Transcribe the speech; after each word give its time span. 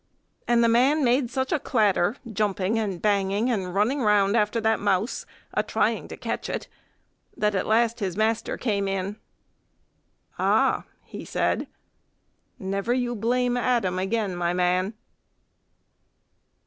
And 0.47 0.63
the 0.63 0.67
man 0.67 1.03
made 1.03 1.29
such 1.29 1.51
a 1.51 1.59
clatter, 1.59 2.15
jumping 2.33 2.79
and 2.79 2.99
banging 2.99 3.51
and 3.51 3.75
running 3.75 4.01
round 4.01 4.35
after 4.35 4.59
the 4.59 4.75
mouse, 4.77 5.27
a 5.53 5.61
trying 5.61 6.07
to 6.07 6.17
catch 6.17 6.49
it, 6.49 6.67
that 7.37 7.53
at 7.53 7.67
last 7.67 7.99
his 7.99 8.17
master 8.17 8.57
came 8.57 8.87
in. 8.87 9.17
"Ah!" 10.39 10.85
he 11.03 11.23
said; 11.23 11.67
"never 12.57 12.95
you 12.95 13.13
blame 13.15 13.55
Adam 13.55 13.99
again, 13.99 14.35
my 14.35 14.53
man!" 14.53 14.95